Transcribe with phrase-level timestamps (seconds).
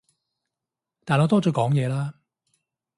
[1.05, 2.15] 但我多咗講嘢啦